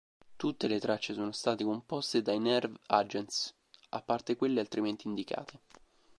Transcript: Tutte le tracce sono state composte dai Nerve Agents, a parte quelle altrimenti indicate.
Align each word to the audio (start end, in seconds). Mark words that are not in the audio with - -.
Tutte 0.35 0.65
le 0.67 0.79
tracce 0.79 1.13
sono 1.13 1.31
state 1.31 1.63
composte 1.63 2.23
dai 2.23 2.39
Nerve 2.39 2.75
Agents, 2.87 3.53
a 3.89 4.01
parte 4.01 4.35
quelle 4.35 4.59
altrimenti 4.59 5.05
indicate. 5.07 5.59